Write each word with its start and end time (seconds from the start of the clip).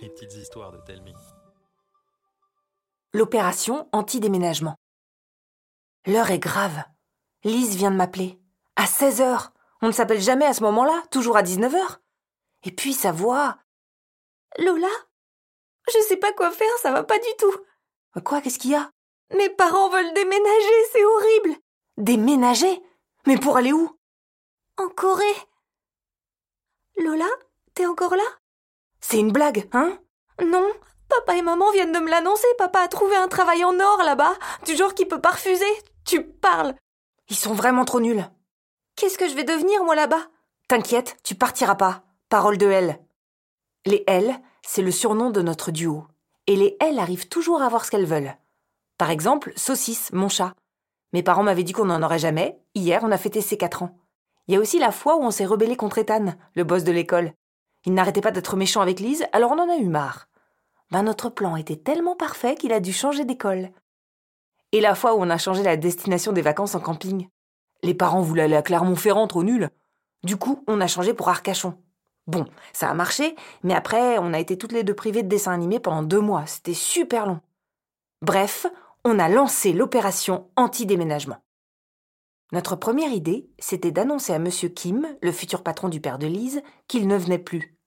Les 0.00 0.08
petites 0.10 0.34
histoires 0.34 0.72
de 0.72 0.78
Telmi. 0.78 1.14
L'opération 3.12 3.88
anti-déménagement. 3.92 4.76
L'heure 6.06 6.30
est 6.30 6.38
grave. 6.38 6.84
Lise 7.44 7.76
vient 7.76 7.90
de 7.90 7.96
m'appeler. 7.96 8.40
À 8.76 8.86
16 8.86 9.20
heures. 9.20 9.52
On 9.82 9.86
ne 9.88 9.92
s'appelle 9.92 10.20
jamais 10.20 10.46
à 10.46 10.54
ce 10.54 10.62
moment-là, 10.62 11.02
toujours 11.10 11.36
à 11.36 11.42
19 11.42 11.74
heures. 11.74 12.00
Et 12.64 12.72
puis 12.72 12.92
sa 12.92 13.12
voix. 13.12 13.58
Lola? 14.58 14.88
Je 15.92 15.98
sais 16.00 16.16
pas 16.16 16.32
quoi 16.32 16.50
faire, 16.50 16.76
ça 16.82 16.92
va 16.92 17.02
pas 17.04 17.18
du 17.18 17.28
tout. 17.38 17.54
Quoi, 18.24 18.40
qu'est-ce 18.40 18.58
qu'il 18.58 18.72
y 18.72 18.74
a? 18.74 18.90
Mes 19.34 19.50
parents 19.50 19.90
veulent 19.90 20.14
déménager, 20.14 20.84
c'est 20.92 21.04
horrible. 21.04 21.60
Déménager? 21.96 22.82
Mais 23.26 23.36
pour 23.36 23.56
aller 23.56 23.72
où? 23.72 23.98
En 24.76 24.88
Corée. 24.88 25.24
Lola, 26.96 27.28
t'es 27.74 27.86
encore 27.86 28.16
là? 28.16 28.24
C'est 29.00 29.18
une 29.18 29.32
blague, 29.32 29.68
hein? 29.72 29.98
Non, 30.44 30.66
papa 31.08 31.36
et 31.36 31.42
maman 31.42 31.70
viennent 31.72 31.92
de 31.92 31.98
me 31.98 32.10
l'annoncer. 32.10 32.46
Papa 32.58 32.80
a 32.80 32.88
trouvé 32.88 33.16
un 33.16 33.28
travail 33.28 33.64
en 33.64 33.78
or 33.78 34.02
là-bas, 34.04 34.34
du 34.66 34.76
genre 34.76 34.94
qu'il 34.94 35.08
peut 35.08 35.20
pas 35.20 35.30
refuser. 35.30 35.64
Tu 36.04 36.22
parles. 36.22 36.74
Ils 37.28 37.36
sont 37.36 37.54
vraiment 37.54 37.84
trop 37.84 38.00
nuls. 38.00 38.24
Qu'est-ce 38.96 39.18
que 39.18 39.28
je 39.28 39.34
vais 39.34 39.44
devenir, 39.44 39.84
moi, 39.84 39.94
là-bas? 39.94 40.26
T'inquiète, 40.68 41.16
tu 41.22 41.34
partiras 41.34 41.76
pas. 41.76 42.02
Parole 42.28 42.58
de 42.58 42.66
L. 42.66 42.98
Les 43.86 44.04
L, 44.06 44.38
c'est 44.62 44.82
le 44.82 44.90
surnom 44.90 45.30
de 45.30 45.42
notre 45.42 45.70
duo. 45.70 46.06
Et 46.46 46.56
les 46.56 46.76
L 46.80 46.98
arrivent 46.98 47.28
toujours 47.28 47.62
à 47.62 47.66
avoir 47.66 47.84
ce 47.84 47.90
qu'elles 47.90 48.06
veulent. 48.06 48.34
Par 48.98 49.10
exemple, 49.10 49.52
Saucisse, 49.56 50.10
mon 50.12 50.28
chat. 50.28 50.54
Mes 51.12 51.22
parents 51.22 51.42
m'avaient 51.42 51.62
dit 51.62 51.72
qu'on 51.72 51.86
n'en 51.86 52.02
aurait 52.02 52.18
jamais. 52.18 52.60
Hier, 52.74 53.00
on 53.02 53.12
a 53.12 53.18
fêté 53.18 53.40
ses 53.40 53.56
quatre 53.56 53.82
ans. 53.82 53.96
Il 54.46 54.54
y 54.54 54.56
a 54.56 54.60
aussi 54.60 54.78
la 54.78 54.92
fois 54.92 55.16
où 55.16 55.22
on 55.22 55.30
s'est 55.30 55.46
rebellé 55.46 55.76
contre 55.76 55.98
Ethan, 55.98 56.34
le 56.54 56.64
boss 56.64 56.84
de 56.84 56.92
l'école. 56.92 57.32
Il 57.84 57.94
n'arrêtait 57.94 58.20
pas 58.20 58.30
d'être 58.30 58.56
méchant 58.56 58.80
avec 58.80 59.00
Lise, 59.00 59.24
alors 59.32 59.52
on 59.52 59.58
en 59.58 59.70
a 59.70 59.76
eu 59.76 59.88
marre. 59.88 60.28
Ben 60.90 61.02
notre 61.02 61.28
plan 61.28 61.56
était 61.56 61.76
tellement 61.76 62.16
parfait 62.16 62.54
qu'il 62.54 62.72
a 62.72 62.80
dû 62.80 62.92
changer 62.92 63.24
d'école. 63.24 63.70
Et 64.72 64.80
la 64.80 64.94
fois 64.94 65.14
où 65.14 65.18
on 65.20 65.30
a 65.30 65.38
changé 65.38 65.62
la 65.62 65.76
destination 65.76 66.32
des 66.32 66.42
vacances 66.42 66.74
en 66.74 66.80
camping. 66.80 67.28
Les 67.82 67.94
parents 67.94 68.22
voulaient 68.22 68.42
aller 68.42 68.56
à 68.56 68.62
Clermont-Ferrand, 68.62 69.26
trop 69.26 69.44
nul. 69.44 69.70
Du 70.24 70.36
coup, 70.36 70.64
on 70.66 70.80
a 70.80 70.86
changé 70.86 71.14
pour 71.14 71.28
Arcachon. 71.28 71.78
Bon, 72.26 72.44
ça 72.72 72.90
a 72.90 72.94
marché, 72.94 73.36
mais 73.62 73.74
après, 73.74 74.18
on 74.18 74.34
a 74.34 74.38
été 74.38 74.58
toutes 74.58 74.72
les 74.72 74.84
deux 74.84 74.94
privées 74.94 75.22
de 75.22 75.28
dessins 75.28 75.52
animés 75.52 75.80
pendant 75.80 76.02
deux 76.02 76.20
mois. 76.20 76.44
C'était 76.46 76.74
super 76.74 77.26
long. 77.26 77.40
Bref, 78.20 78.66
on 79.04 79.18
a 79.18 79.28
lancé 79.28 79.72
l'opération 79.72 80.50
anti-déménagement. 80.56 81.38
Notre 82.52 82.76
première 82.76 83.12
idée, 83.12 83.48
c'était 83.58 83.92
d'annoncer 83.92 84.32
à 84.34 84.38
Monsieur 84.38 84.68
Kim, 84.68 85.06
le 85.22 85.32
futur 85.32 85.62
patron 85.62 85.88
du 85.88 86.00
père 86.00 86.18
de 86.18 86.26
Lise, 86.26 86.62
qu'il 86.88 87.06
ne 87.06 87.16
venait 87.16 87.38
plus. 87.38 87.77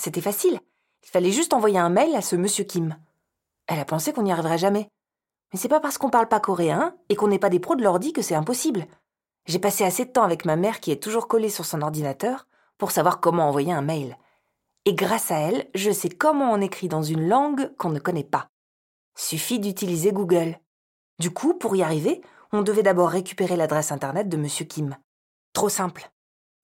C'était 0.00 0.22
facile. 0.22 0.58
Il 1.02 1.10
fallait 1.10 1.30
juste 1.30 1.52
envoyer 1.52 1.78
un 1.78 1.90
mail 1.90 2.16
à 2.16 2.22
ce 2.22 2.34
Monsieur 2.34 2.64
Kim. 2.64 2.96
Elle 3.66 3.78
a 3.78 3.84
pensé 3.84 4.14
qu'on 4.14 4.22
n'y 4.22 4.32
arriverait 4.32 4.56
jamais. 4.56 4.88
Mais 5.52 5.58
c'est 5.58 5.68
pas 5.68 5.78
parce 5.78 5.98
qu'on 5.98 6.08
parle 6.08 6.26
pas 6.26 6.40
coréen 6.40 6.96
et 7.10 7.16
qu'on 7.16 7.28
n'est 7.28 7.38
pas 7.38 7.50
des 7.50 7.60
pros 7.60 7.76
de 7.76 7.82
l'ordi 7.82 8.14
que 8.14 8.22
c'est 8.22 8.34
impossible. 8.34 8.86
J'ai 9.44 9.58
passé 9.58 9.84
assez 9.84 10.06
de 10.06 10.10
temps 10.10 10.22
avec 10.22 10.46
ma 10.46 10.56
mère 10.56 10.80
qui 10.80 10.90
est 10.90 11.02
toujours 11.02 11.28
collée 11.28 11.50
sur 11.50 11.66
son 11.66 11.82
ordinateur 11.82 12.46
pour 12.78 12.92
savoir 12.92 13.20
comment 13.20 13.46
envoyer 13.46 13.74
un 13.74 13.82
mail. 13.82 14.16
Et 14.86 14.94
grâce 14.94 15.30
à 15.30 15.36
elle, 15.36 15.68
je 15.74 15.90
sais 15.90 16.08
comment 16.08 16.50
on 16.50 16.62
écrit 16.62 16.88
dans 16.88 17.02
une 17.02 17.28
langue 17.28 17.70
qu'on 17.76 17.90
ne 17.90 17.98
connaît 17.98 18.24
pas. 18.24 18.48
Suffit 19.18 19.58
d'utiliser 19.58 20.12
Google. 20.12 20.58
Du 21.18 21.30
coup, 21.30 21.52
pour 21.52 21.76
y 21.76 21.82
arriver, 21.82 22.22
on 22.52 22.62
devait 22.62 22.82
d'abord 22.82 23.10
récupérer 23.10 23.54
l'adresse 23.54 23.92
internet 23.92 24.30
de 24.30 24.38
Monsieur 24.38 24.64
Kim. 24.64 24.96
Trop 25.52 25.68
simple. 25.68 26.10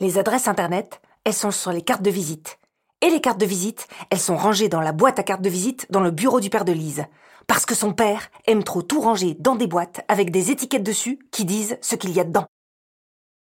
Les 0.00 0.16
adresses 0.16 0.48
internet, 0.48 1.02
elles 1.24 1.34
sont 1.34 1.50
sur 1.50 1.70
les 1.70 1.82
cartes 1.82 2.00
de 2.00 2.10
visite. 2.10 2.58
Et 3.06 3.10
les 3.10 3.20
cartes 3.20 3.38
de 3.38 3.46
visite, 3.46 3.86
elles 4.10 4.18
sont 4.18 4.36
rangées 4.36 4.68
dans 4.68 4.80
la 4.80 4.90
boîte 4.90 5.20
à 5.20 5.22
cartes 5.22 5.40
de 5.40 5.48
visite 5.48 5.86
dans 5.90 6.00
le 6.00 6.10
bureau 6.10 6.40
du 6.40 6.50
père 6.50 6.64
de 6.64 6.72
Lise. 6.72 7.04
Parce 7.46 7.64
que 7.64 7.76
son 7.76 7.92
père 7.92 8.32
aime 8.48 8.64
trop 8.64 8.82
tout 8.82 9.00
ranger 9.00 9.36
dans 9.38 9.54
des 9.54 9.68
boîtes 9.68 10.04
avec 10.08 10.32
des 10.32 10.50
étiquettes 10.50 10.82
dessus 10.82 11.20
qui 11.30 11.44
disent 11.44 11.78
ce 11.80 11.94
qu'il 11.94 12.10
y 12.10 12.18
a 12.18 12.24
dedans. 12.24 12.46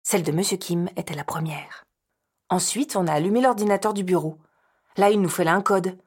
Celle 0.05 0.23
de 0.23 0.31
Monsieur 0.31 0.59
Kim 0.59 0.89
était 0.95 1.17
la 1.17 1.25
première. 1.25 1.83
Ensuite, 2.51 2.95
on 2.95 3.09
a 3.09 3.13
allumé 3.13 3.41
l'ordinateur 3.41 3.95
du 3.95 4.05
bureau. 4.05 4.39
Là, 4.97 5.11
il 5.11 5.21
nous 5.21 5.29
fallait 5.29 5.51
un 5.51 5.61
code. 5.61 5.99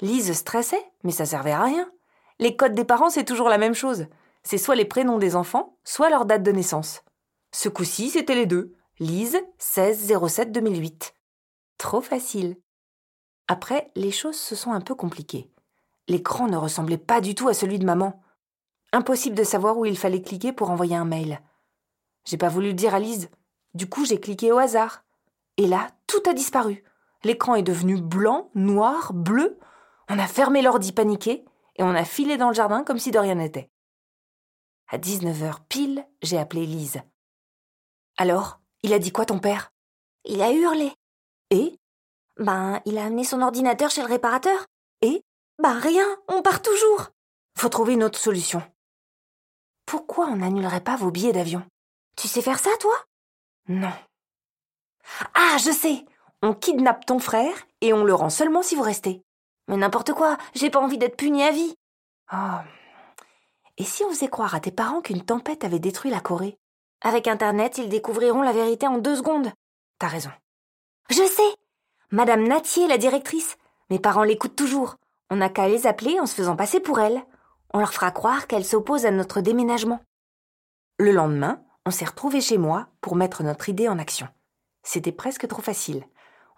Lise 0.00 0.32
stressait, 0.32 0.92
mais 1.02 1.10
ça 1.10 1.26
servait 1.26 1.50
à 1.50 1.64
rien. 1.64 1.90
Les 2.38 2.54
codes 2.54 2.74
des 2.74 2.84
parents, 2.84 3.10
c'est 3.10 3.24
toujours 3.24 3.48
la 3.48 3.58
même 3.58 3.74
chose. 3.74 4.06
C'est 4.44 4.56
soit 4.56 4.76
les 4.76 4.84
prénoms 4.84 5.18
des 5.18 5.34
enfants, 5.34 5.76
soit 5.82 6.10
leur 6.10 6.26
date 6.26 6.44
de 6.44 6.52
naissance. 6.52 7.02
Ce 7.50 7.68
coup-ci, 7.68 8.10
c'était 8.10 8.36
les 8.36 8.46
deux. 8.46 8.76
Lise, 9.00 9.40
16 9.58 10.12
07 10.28 10.52
2008. 10.52 11.12
Trop 11.76 12.02
facile. 12.02 12.54
Après, 13.50 13.90
les 13.96 14.12
choses 14.12 14.38
se 14.38 14.54
sont 14.54 14.70
un 14.70 14.80
peu 14.80 14.94
compliquées. 14.94 15.50
L'écran 16.06 16.46
ne 16.46 16.56
ressemblait 16.56 16.96
pas 16.96 17.20
du 17.20 17.34
tout 17.34 17.48
à 17.48 17.52
celui 17.52 17.80
de 17.80 17.84
maman. 17.84 18.22
Impossible 18.92 19.34
de 19.34 19.42
savoir 19.42 19.76
où 19.76 19.84
il 19.84 19.98
fallait 19.98 20.22
cliquer 20.22 20.52
pour 20.52 20.70
envoyer 20.70 20.94
un 20.94 21.04
mail. 21.04 21.40
J'ai 22.24 22.36
pas 22.36 22.48
voulu 22.48 22.68
le 22.68 22.74
dire 22.74 22.94
à 22.94 23.00
Lise. 23.00 23.28
Du 23.74 23.88
coup, 23.88 24.04
j'ai 24.04 24.20
cliqué 24.20 24.52
au 24.52 24.58
hasard. 24.58 25.02
Et 25.56 25.66
là, 25.66 25.88
tout 26.06 26.22
a 26.28 26.32
disparu. 26.32 26.84
L'écran 27.24 27.56
est 27.56 27.64
devenu 27.64 28.00
blanc, 28.00 28.52
noir, 28.54 29.12
bleu. 29.12 29.58
On 30.08 30.20
a 30.20 30.28
fermé 30.28 30.62
l'ordi 30.62 30.92
paniqué 30.92 31.44
et 31.74 31.82
on 31.82 31.96
a 31.96 32.04
filé 32.04 32.36
dans 32.36 32.50
le 32.50 32.54
jardin 32.54 32.84
comme 32.84 33.00
si 33.00 33.10
de 33.10 33.18
rien 33.18 33.34
n'était. 33.34 33.68
À 34.86 34.96
19h 34.96 35.56
pile, 35.68 36.06
j'ai 36.22 36.38
appelé 36.38 36.66
Lise. 36.66 37.02
Alors, 38.16 38.60
il 38.84 38.92
a 38.92 39.00
dit 39.00 39.10
quoi 39.10 39.26
ton 39.26 39.40
père? 39.40 39.72
Il 40.24 40.40
a 40.40 40.52
hurlé. 40.52 40.92
Et 41.50 41.79
Ben, 42.40 42.80
il 42.86 42.96
a 42.96 43.04
amené 43.04 43.22
son 43.22 43.42
ordinateur 43.42 43.90
chez 43.90 44.00
le 44.00 44.08
réparateur. 44.08 44.66
Et 45.02 45.22
Ben 45.62 45.78
rien, 45.78 46.06
on 46.26 46.40
part 46.40 46.62
toujours. 46.62 47.10
Faut 47.56 47.68
trouver 47.68 47.92
une 47.92 48.02
autre 48.02 48.18
solution. 48.18 48.62
Pourquoi 49.84 50.26
on 50.26 50.36
n'annulerait 50.36 50.80
pas 50.80 50.96
vos 50.96 51.10
billets 51.10 51.34
d'avion? 51.34 51.62
Tu 52.16 52.28
sais 52.28 52.40
faire 52.40 52.58
ça, 52.58 52.70
toi? 52.80 52.94
Non. 53.68 53.92
Ah, 55.34 55.58
je 55.58 55.70
sais 55.70 56.06
On 56.42 56.54
kidnappe 56.54 57.04
ton 57.04 57.18
frère 57.18 57.54
et 57.82 57.92
on 57.92 58.04
le 58.04 58.14
rend 58.14 58.30
seulement 58.30 58.62
si 58.62 58.74
vous 58.74 58.82
restez. 58.82 59.22
Mais 59.68 59.76
n'importe 59.76 60.14
quoi, 60.14 60.38
j'ai 60.54 60.70
pas 60.70 60.80
envie 60.80 60.98
d'être 60.98 61.18
puni 61.18 61.42
à 61.42 61.50
vie. 61.50 61.74
Oh. 62.32 62.58
Et 63.76 63.84
si 63.84 64.02
on 64.04 64.10
faisait 64.10 64.28
croire 64.28 64.54
à 64.54 64.60
tes 64.60 64.72
parents 64.72 65.02
qu'une 65.02 65.24
tempête 65.24 65.64
avait 65.64 65.78
détruit 65.78 66.10
la 66.10 66.20
Corée? 66.20 66.56
Avec 67.02 67.28
Internet, 67.28 67.76
ils 67.76 67.88
découvriront 67.90 68.42
la 68.42 68.52
vérité 68.52 68.86
en 68.86 68.98
deux 68.98 69.16
secondes. 69.16 69.52
T'as 69.98 70.08
raison. 70.08 70.30
Je 71.10 71.22
sais 71.26 71.56
Madame 72.12 72.46
Natier, 72.46 72.86
la 72.88 72.98
directrice. 72.98 73.56
Mes 73.88 73.98
parents 73.98 74.24
l'écoutent 74.24 74.56
toujours. 74.56 74.96
On 75.30 75.36
n'a 75.36 75.48
qu'à 75.48 75.68
les 75.68 75.86
appeler 75.86 76.18
en 76.18 76.26
se 76.26 76.34
faisant 76.34 76.56
passer 76.56 76.80
pour 76.80 76.98
elle. 77.00 77.22
On 77.72 77.78
leur 77.78 77.92
fera 77.92 78.10
croire 78.10 78.46
qu'elle 78.46 78.64
s'oppose 78.64 79.06
à 79.06 79.10
notre 79.12 79.40
déménagement. 79.40 80.00
Le 80.98 81.12
lendemain, 81.12 81.62
on 81.86 81.90
s'est 81.90 82.04
retrouvés 82.04 82.40
chez 82.40 82.58
moi 82.58 82.88
pour 83.00 83.14
mettre 83.14 83.42
notre 83.42 83.68
idée 83.68 83.88
en 83.88 83.98
action. 83.98 84.26
C'était 84.82 85.12
presque 85.12 85.46
trop 85.46 85.62
facile. 85.62 86.04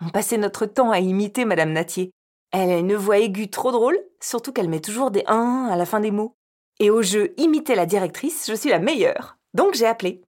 On 0.01 0.09
passait 0.09 0.39
notre 0.39 0.65
temps 0.67 0.91
à 0.91 1.01
imiter 1.01 1.45
Madame 1.45 1.73
Natier. 1.73 2.13
Elle 2.51 2.71
a 2.71 2.79
une 2.79 2.95
voix 2.95 3.19
aiguë 3.19 3.51
trop 3.51 3.73
drôle, 3.73 3.99
surtout 4.21 4.53
qu'elle 4.53 4.69
met 4.69 4.81
toujours 4.81 5.11
des 5.11 5.25
1 5.27 5.69
à 5.71 5.77
la 5.77 5.87
fin 5.87 6.01
des 6.01 6.11
mots. 6.11 6.34
Et 6.81 6.91
au 6.91 7.03
jeu 7.03 7.34
Imiter 7.37 7.75
la 7.75 7.87
directrice, 7.87 8.47
je 8.49 8.55
suis 8.55 8.71
la 8.71 8.79
meilleure. 8.79 9.37
Donc 9.55 9.75
j'ai 9.75 9.87
appelé. 9.87 10.23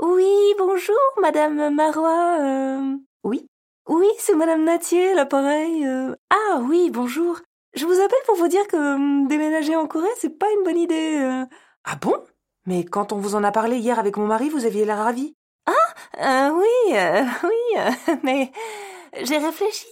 Oui, 0.00 0.54
bonjour, 0.58 0.94
Madame 1.22 1.74
Marois. 1.74 2.36
euh, 2.40 2.96
Oui 3.24 3.46
Oui, 3.88 4.06
c'est 4.18 4.34
Madame 4.34 4.64
Natier, 4.64 5.14
l'appareil. 5.14 5.86
euh. 5.86 6.14
Ah 6.30 6.58
oui, 6.62 6.90
bonjour. 6.90 7.38
Je 7.74 7.84
vous 7.86 7.92
appelle 8.00 8.18
pour 8.26 8.36
vous 8.36 8.48
dire 8.48 8.66
que 8.68 8.76
hum, 8.76 9.28
déménager 9.28 9.76
en 9.76 9.86
Corée, 9.86 10.08
c'est 10.18 10.38
pas 10.38 10.46
une 10.56 10.64
bonne 10.64 10.78
idée. 10.78 11.18
euh. 11.20 11.44
Ah 11.84 11.96
bon? 12.00 12.14
Mais 12.66 12.84
quand 12.84 13.12
on 13.12 13.18
vous 13.18 13.34
en 13.36 13.44
a 13.44 13.52
parlé 13.52 13.76
hier 13.78 13.98
avec 13.98 14.16
mon 14.16 14.26
mari, 14.26 14.48
vous 14.48 14.64
aviez 14.64 14.84
l'air 14.84 14.98
ravi. 14.98 15.34
Euh, 16.20 16.50
oui, 16.50 16.96
euh, 16.96 17.24
oui, 17.44 17.80
mais 18.22 18.50
j'ai 19.22 19.38
réfléchi. 19.38 19.86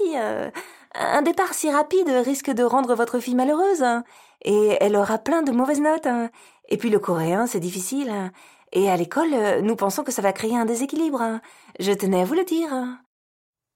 un 0.95 1.23
départ 1.23 1.55
si 1.55 1.71
rapide 1.71 2.09
risque 2.09 2.51
de 2.51 2.65
rendre 2.65 2.95
votre 2.95 3.19
fille 3.21 3.35
malheureuse, 3.35 3.83
hein, 3.83 4.05
et 4.45 4.77
elle 4.81 4.97
aura 4.97 5.19
plein 5.19 5.43
de 5.43 5.53
mauvaises 5.53 5.81
notes. 5.81 6.07
hein. 6.07 6.31
Et 6.69 6.79
puis 6.79 6.91
le 6.91 6.99
coréen, 6.99 7.47
c'est 7.47 7.61
difficile. 7.61 8.11
hein. 8.11 8.33
Et 8.73 8.91
à 8.91 8.97
l'école, 8.97 9.61
nous 9.63 9.77
pensons 9.77 10.03
que 10.05 10.13
ça 10.13 10.23
va 10.23 10.33
créer 10.33 10.57
un 10.57 10.65
déséquilibre. 10.65 11.41
Je 11.79 11.93
tenais 11.93 12.23
à 12.23 12.25
vous 12.25 12.35
le 12.35 12.45
dire. 12.45 12.73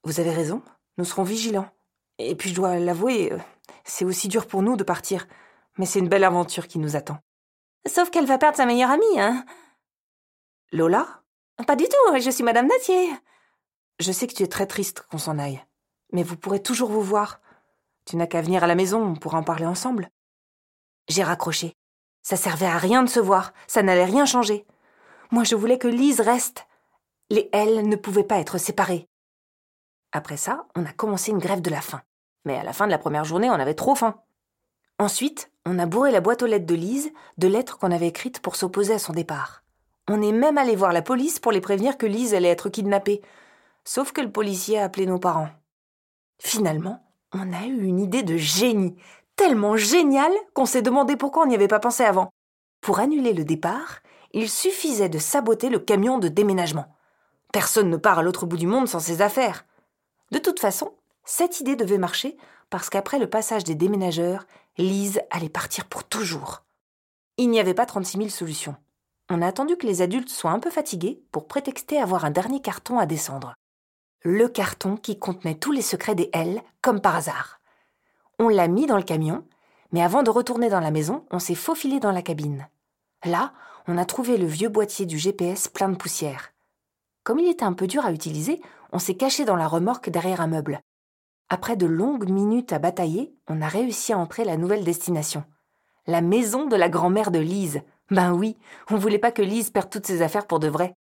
Vous 0.05 0.21
avez 0.21 0.33
raison, 0.33 0.63
nous 0.97 1.05
serons 1.05 1.25
vigilants. 1.25 1.69
Et 2.19 2.35
puis 2.35 2.51
je 2.51 2.55
dois 2.55 2.79
l'avouer, 2.79 3.33
euh, 3.33 3.39
c'est 3.85 4.05
aussi 4.05 4.29
dur 4.29 4.47
pour 4.47 4.63
nous 4.63 4.77
de 4.77 4.85
partir. 4.85 5.27
Mais 5.77 5.87
c'est 5.87 5.99
une 6.01 6.09
belle 6.09 6.25
aventure 6.25 6.67
qui 6.67 6.79
nous 6.79 6.97
attend. 6.97 7.19
Sauf 7.87 8.11
qu'elle 8.11 8.27
va 8.27 8.39
perdre 8.39 8.57
sa 8.57 8.67
meilleure 8.67 8.91
amie, 8.91 9.21
hein. 9.21 9.45
Lola? 10.73 11.23
Pas 11.67 11.77
du 11.77 11.85
tout, 11.85 12.19
je 12.21 12.31
suis 12.31 12.45
Madame 12.45 12.67
Natier. 12.67 13.09
Je 13.99 14.13
sais 14.13 14.27
que 14.27 14.35
tu 14.35 14.43
es 14.43 14.49
très 14.49 14.67
triste 14.67 15.03
qu'on 15.11 15.19
s'en 15.19 15.39
aille. 15.39 15.65
Mais 16.13 16.23
vous 16.23 16.37
pourrez 16.37 16.63
toujours 16.63 16.91
vous 16.91 17.03
voir. 17.03 17.41
Tu 18.05 18.17
n'as 18.17 18.27
qu'à 18.27 18.43
venir 18.43 18.65
à 18.65 18.67
la 18.67 18.75
maison, 18.75 19.03
on 19.03 19.17
pourra 19.17 19.39
en 19.39 19.43
parler 19.43 19.67
ensemble. 19.67 20.09
J'ai 21.09 21.23
raccroché. 21.23 21.75
Ça 22.23 22.37
servait 22.37 22.67
à 22.67 22.79
rien 22.79 23.03
de 23.03 23.09
se 23.09 23.21
voir, 23.21 23.53
ça 23.67 23.83
n'allait 23.83 24.05
rien 24.05 24.27
changer. 24.27 24.67
Moi, 25.31 25.45
je 25.45 25.55
voulais 25.55 25.79
que 25.79 25.89
Lise 25.89 26.21
reste. 26.21 26.67
Les 27.31 27.49
L 27.53 27.89
ne 27.89 27.97
pouvaient 27.97 28.25
pas 28.25 28.39
être 28.39 28.59
séparées. 28.59 29.09
Après 30.13 30.37
ça, 30.37 30.67
on 30.75 30.85
a 30.85 30.93
commencé 30.93 31.31
une 31.31 31.39
grève 31.39 31.61
de 31.61 31.71
la 31.71 31.81
faim. 31.81 32.03
mais 32.45 32.57
à 32.57 32.65
la 32.65 32.73
fin 32.73 32.87
de 32.87 32.91
la 32.91 32.99
première 32.99 33.25
journée, 33.25 33.51
on 33.51 33.55
avait 33.55 33.75
trop 33.75 33.95
faim. 33.95 34.23
Ensuite, 34.99 35.51
on 35.67 35.79
a 35.79 35.87
bourré 35.87 36.11
la 36.11 36.21
boîte 36.21 36.43
aux 36.43 36.47
lettres 36.47 36.67
de 36.67 36.75
Lise 36.75 37.13
de 37.37 37.47
lettres 37.47 37.79
qu'on 37.79 37.93
avait 37.93 38.09
écrites 38.09 38.41
pour 38.41 38.57
s'opposer 38.57 38.95
à 38.95 38.99
son 38.99 39.13
départ. 39.13 39.63
On 40.09 40.23
est 40.23 40.33
même 40.33 40.57
allé 40.57 40.75
voir 40.75 40.93
la 40.93 41.03
police 41.03 41.39
pour 41.39 41.53
les 41.53 41.61
prévenir 41.61 41.99
que 41.99 42.07
Lise 42.07 42.35
allait 42.35 42.49
être 42.49 42.71
kidnappée. 42.71 43.21
Sauf 43.85 44.13
que 44.13 44.23
le 44.23 44.33
policier 44.33 44.79
a 44.79 44.85
appelé 44.85 45.05
nos 45.05 45.19
parents. 45.19 45.51
Finalement, 46.41 47.05
on 47.33 47.53
a 47.53 47.67
eu 47.67 47.85
une 47.85 48.01
idée 48.01 48.23
de 48.23 48.37
génie, 48.37 48.97
tellement 49.37 49.77
géniale 49.77 50.33
qu'on 50.55 50.65
s'est 50.65 50.83
demandé 50.83 51.17
pourquoi 51.17 51.43
on 51.43 51.47
n'y 51.47 51.55
avait 51.55 51.69
pas 51.69 51.81
pensé 51.81 52.05
avant. 52.05 52.31
Pour 52.81 53.01
annuler 53.01 53.35
le 53.35 53.45
départ, 53.45 54.01
il 54.33 54.49
suffisait 54.49 55.09
de 55.09 55.19
saboter 55.19 55.69
le 55.69 55.79
camion 55.79 56.19
de 56.19 56.29
déménagement. 56.29 56.87
Personne 57.53 57.91
ne 57.91 57.97
part 57.97 58.19
à 58.19 58.23
l'autre 58.23 58.47
bout 58.47 58.57
du 58.57 58.67
monde 58.67 58.89
sans 58.89 59.01
ses 59.01 59.21
affaires. 59.23 59.67
De 60.31 60.39
toute 60.39 60.61
façon, 60.61 60.93
cette 61.25 61.61
idée 61.61 61.77
devait 61.77 61.99
marcher 61.99 62.37
parce 62.71 62.91
qu'après 62.91 63.19
le 63.19 63.29
passage 63.29 63.65
des 63.65 63.75
déménageurs, 63.75 64.47
Lise 64.77 65.21
allait 65.31 65.49
partir 65.49 65.87
pour 65.87 66.05
toujours. 66.05 66.63
Il 67.37 67.51
n'y 67.51 67.61
avait 67.61 67.75
pas 67.75 67.87
36 67.87 68.19
000 68.19 68.29
solutions. 68.31 68.77
On 69.31 69.43
a 69.43 69.47
attendu 69.47 69.77
que 69.77 69.87
les 69.87 70.03
adultes 70.03 70.31
soient 70.31 70.51
un 70.51 70.59
peu 70.59 70.71
fatigués 70.71 71.23
pour 71.33 71.47
prétexter 71.47 71.99
avoir 72.01 72.25
un 72.25 72.31
dernier 72.31 72.61
carton 72.61 72.99
à 72.99 73.07
descendre. 73.07 73.55
Le 74.23 74.49
carton 74.49 74.97
qui 74.97 75.19
contenait 75.19 75.55
tous 75.55 75.73
les 75.73 75.83
secrets 75.83 76.15
des 76.15 76.31
L, 76.33 76.63
comme 76.83 77.01
par 77.01 77.17
hasard. 77.17 77.61
On 78.39 78.49
l'a 78.49 78.69
mis 78.69 78.87
dans 78.87 78.97
le 78.97 79.03
camion, 79.03 79.45
mais 79.93 80.03
avant 80.03 80.23
de 80.23 80.31
retourner 80.31 80.69
dans 80.69 80.81
la 80.81 80.91
maison, 80.91 81.25
on 81.31 81.39
s'est 81.39 81.55
faufilé 81.55 82.01
dans 82.01 82.13
la 82.13 82.23
cabine. 82.23 82.69
Là, 83.25 83.53
on 83.87 83.99
a 83.99 84.05
trouvé 84.05 84.37
le 84.37 84.47
vieux 84.47 84.69
boîtier 84.69 85.07
du 85.07 85.19
GPS 85.19 85.69
plein 85.69 85.89
de 85.89 85.97
poussière. 85.97 86.53
Comme 87.25 87.39
il 87.39 87.51
était 87.51 87.65
un 87.65 87.73
peu 87.73 87.87
dur 87.87 88.05
à 88.05 88.13
utiliser, 88.13 88.61
on 88.93 88.99
s'est 88.99 89.17
caché 89.17 89.45
dans 89.45 89.57
la 89.57 89.69
remorque 89.69 90.11
derrière 90.11 90.41
un 90.41 90.47
meuble. 90.47 90.81
Après 91.49 91.77
de 91.77 91.87
longues 91.87 92.29
minutes 92.29 92.73
à 92.73 92.79
batailler, 92.79 93.35
on 93.49 93.63
a 93.63 93.69
réussi 93.69 94.13
à 94.13 94.19
entrer 94.19 94.45
la 94.45 94.57
nouvelle 94.57 94.85
destination. 94.85 95.45
La 96.07 96.21
maison 96.21 96.67
de 96.67 96.77
la 96.77 96.89
grand-mère 96.89 97.31
de 97.31 97.39
Lise, 97.39 97.83
ben 98.11 98.33
oui, 98.33 98.57
on 98.91 98.97
voulait 98.97 99.19
pas 99.19 99.33
que 99.33 99.43
Lise 99.43 99.71
perde 99.71 99.91
toutes 99.91 100.07
ses 100.07 100.23
affaires 100.23 100.47
pour 100.47 100.59
de 100.59 100.69
vrai. 100.69 100.95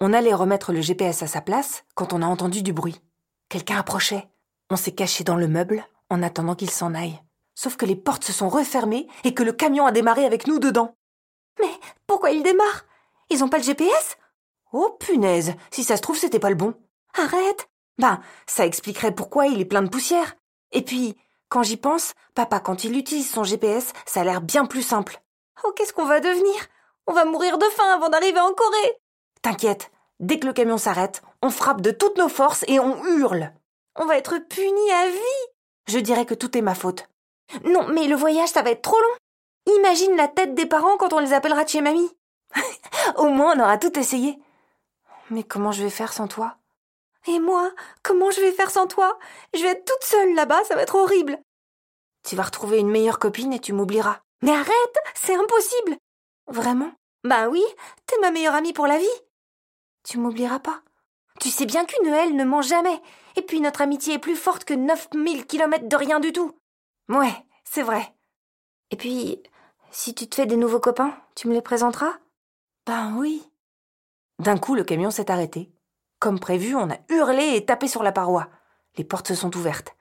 On 0.00 0.12
allait 0.12 0.34
remettre 0.34 0.72
le 0.72 0.80
GPS 0.80 1.22
à 1.22 1.26
sa 1.26 1.40
place 1.40 1.84
quand 1.94 2.12
on 2.12 2.22
a 2.22 2.26
entendu 2.26 2.62
du 2.62 2.72
bruit. 2.72 3.00
Quelqu'un 3.48 3.78
approchait. 3.78 4.28
On 4.70 4.76
s'est 4.76 4.92
caché 4.92 5.24
dans 5.24 5.36
le 5.36 5.48
meuble 5.48 5.84
en 6.10 6.22
attendant 6.22 6.54
qu'il 6.54 6.70
s'en 6.70 6.94
aille. 6.94 7.20
Sauf 7.54 7.76
que 7.76 7.86
les 7.86 7.96
portes 7.96 8.24
se 8.24 8.32
sont 8.32 8.48
refermées 8.48 9.06
et 9.24 9.34
que 9.34 9.42
le 9.42 9.52
camion 9.52 9.86
a 9.86 9.92
démarré 9.92 10.24
avec 10.24 10.46
nous 10.46 10.58
dedans. 10.58 10.96
Mais 11.60 11.70
pourquoi 12.06 12.30
il 12.30 12.42
démarre? 12.42 12.84
Ils 13.30 13.44
ont 13.44 13.48
pas 13.48 13.58
le 13.58 13.64
GPS 13.64 14.16
Oh 14.72 14.96
punaise, 14.98 15.54
si 15.70 15.84
ça 15.84 15.96
se 15.96 16.02
trouve 16.02 16.16
c'était 16.16 16.38
pas 16.38 16.48
le 16.48 16.56
bon. 16.56 16.74
Arrête 17.18 17.68
Ben, 17.98 18.20
ça 18.46 18.64
expliquerait 18.64 19.14
pourquoi 19.14 19.46
il 19.46 19.60
est 19.60 19.66
plein 19.66 19.82
de 19.82 19.88
poussière. 19.88 20.36
Et 20.72 20.82
puis, 20.82 21.16
quand 21.48 21.62
j'y 21.62 21.76
pense, 21.76 22.14
papa, 22.34 22.60
quand 22.60 22.84
il 22.84 22.96
utilise 22.96 23.30
son 23.30 23.44
GPS, 23.44 23.92
ça 24.06 24.22
a 24.22 24.24
l'air 24.24 24.40
bien 24.40 24.64
plus 24.64 24.82
simple. 24.82 25.20
Oh, 25.64 25.72
qu'est-ce 25.72 25.92
qu'on 25.92 26.06
va 26.06 26.20
devenir? 26.20 26.66
On 27.06 27.12
va 27.12 27.24
mourir 27.24 27.58
de 27.58 27.66
faim 27.66 27.92
avant 27.92 28.08
d'arriver 28.08 28.40
en 28.40 28.54
Corée 28.54 28.96
T'inquiète, 29.42 29.90
dès 30.20 30.38
que 30.38 30.46
le 30.46 30.52
camion 30.52 30.78
s'arrête, 30.78 31.22
on 31.42 31.50
frappe 31.50 31.80
de 31.82 31.90
toutes 31.90 32.16
nos 32.16 32.28
forces 32.28 32.64
et 32.68 32.80
on 32.80 33.04
hurle. 33.04 33.52
On 33.96 34.06
va 34.06 34.16
être 34.16 34.38
punis 34.38 34.90
à 34.92 35.08
vie 35.08 35.48
Je 35.88 35.98
dirais 35.98 36.24
que 36.24 36.34
tout 36.34 36.56
est 36.56 36.62
ma 36.62 36.74
faute. 36.74 37.08
Non, 37.64 37.86
mais 37.88 38.06
le 38.06 38.16
voyage, 38.16 38.48
ça 38.48 38.62
va 38.62 38.70
être 38.70 38.82
trop 38.82 38.98
long. 38.98 39.74
Imagine 39.76 40.16
la 40.16 40.28
tête 40.28 40.54
des 40.54 40.66
parents 40.66 40.96
quand 40.96 41.12
on 41.12 41.18
les 41.18 41.34
appellera 41.34 41.64
de 41.64 41.68
chez 41.68 41.82
mamie. 41.82 42.10
Au 43.16 43.28
moins, 43.28 43.56
on 43.56 43.60
aura 43.60 43.76
tout 43.76 43.98
essayé. 43.98 44.38
Mais 45.30 45.42
comment 45.42 45.72
je 45.72 45.82
vais 45.82 45.90
faire 45.90 46.12
sans 46.12 46.28
toi? 46.28 46.56
Et 47.28 47.38
moi, 47.38 47.70
comment 48.02 48.30
je 48.30 48.40
vais 48.40 48.52
faire 48.52 48.70
sans 48.70 48.86
toi? 48.86 49.18
Je 49.54 49.62
vais 49.62 49.70
être 49.70 49.84
toute 49.84 50.04
seule 50.04 50.34
là-bas, 50.34 50.64
ça 50.64 50.74
va 50.74 50.82
être 50.82 50.96
horrible. 50.96 51.38
Tu 52.24 52.36
vas 52.36 52.42
retrouver 52.42 52.78
une 52.78 52.90
meilleure 52.90 53.18
copine 53.18 53.52
et 53.52 53.60
tu 53.60 53.72
m'oublieras. 53.72 54.20
Mais 54.42 54.52
arrête, 54.52 54.96
c'est 55.14 55.34
impossible. 55.34 55.96
Vraiment? 56.48 56.92
Bah 57.24 57.48
oui, 57.48 57.62
t'es 58.06 58.18
ma 58.20 58.30
meilleure 58.30 58.54
amie 58.54 58.72
pour 58.72 58.86
la 58.86 58.98
vie. 58.98 59.06
Tu 60.04 60.18
m'oublieras 60.18 60.58
pas 60.58 60.82
Tu 61.40 61.50
sais 61.50 61.66
bien 61.66 61.84
qu'une 61.84 62.08
aile 62.08 62.34
ne 62.34 62.44
ment 62.44 62.62
jamais. 62.62 63.00
Et 63.36 63.42
puis 63.42 63.60
notre 63.60 63.82
amitié 63.82 64.14
est 64.14 64.18
plus 64.18 64.36
forte 64.36 64.64
que 64.64 64.74
9000 64.74 65.46
kilomètres 65.46 65.88
de 65.88 65.96
rien 65.96 66.20
du 66.20 66.32
tout. 66.32 66.52
Ouais, 67.08 67.34
c'est 67.64 67.82
vrai. 67.82 68.14
Et 68.90 68.96
puis, 68.96 69.42
si 69.90 70.14
tu 70.14 70.28
te 70.28 70.34
fais 70.34 70.46
des 70.46 70.56
nouveaux 70.56 70.80
copains, 70.80 71.16
tu 71.34 71.48
me 71.48 71.54
les 71.54 71.62
présenteras? 71.62 72.12
Ben 72.86 73.16
oui. 73.16 73.42
D'un 74.38 74.58
coup, 74.58 74.74
le 74.74 74.84
camion 74.84 75.10
s'est 75.10 75.30
arrêté. 75.30 75.71
Comme 76.22 76.38
prévu, 76.38 76.76
on 76.76 76.88
a 76.88 76.98
hurlé 77.08 77.56
et 77.56 77.66
tapé 77.66 77.88
sur 77.88 78.04
la 78.04 78.12
paroi. 78.12 78.48
Les 78.96 79.02
portes 79.02 79.26
se 79.26 79.34
sont 79.34 79.56
ouvertes. 79.56 79.96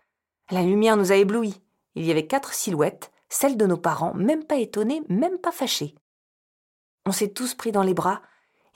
La 0.51 0.61
lumière 0.61 0.95
nous 0.95 1.11
a 1.11 1.15
éblouis. 1.15 1.59
Il 1.95 2.05
y 2.05 2.11
avait 2.11 2.27
quatre 2.27 2.53
silhouettes, 2.53 3.11
celle 3.27 3.57
de 3.57 3.65
nos 3.65 3.77
parents, 3.77 4.13
même 4.13 4.43
pas 4.43 4.57
étonnés, 4.57 5.01
même 5.09 5.39
pas 5.39 5.51
fâchés. 5.51 5.95
On 7.07 7.11
s'est 7.11 7.29
tous 7.29 7.55
pris 7.55 7.71
dans 7.71 7.81
les 7.81 7.95
bras 7.95 8.21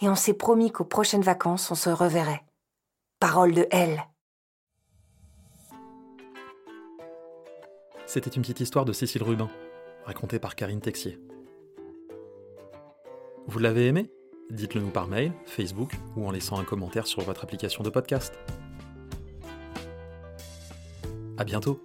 et 0.01 0.09
on 0.09 0.15
s'est 0.15 0.33
promis 0.33 0.71
qu'aux 0.71 0.85
prochaines 0.85 1.21
vacances, 1.21 1.69
on 1.69 1.75
se 1.75 1.91
reverrait. 1.91 2.43
Parole 3.19 3.53
de 3.53 3.67
elle. 3.69 4.03
C'était 8.07 8.31
une 8.31 8.41
petite 8.41 8.61
histoire 8.61 8.85
de 8.85 8.91
Cécile 8.91 9.21
Rubin, 9.21 9.51
racontée 10.05 10.39
par 10.39 10.55
Karine 10.55 10.81
Texier. 10.81 11.19
Vous 13.45 13.59
l'avez 13.59 13.85
aimé 13.85 14.11
Dites-le 14.51 14.81
nous 14.81 14.91
par 14.91 15.07
mail, 15.07 15.31
Facebook 15.45 15.91
ou 16.15 16.27
en 16.27 16.31
laissant 16.31 16.59
un 16.59 16.63
commentaire 16.63 17.07
sur 17.07 17.21
votre 17.21 17.43
application 17.43 17.83
de 17.83 17.89
podcast. 17.89 18.33
À 21.37 21.43
bientôt 21.43 21.81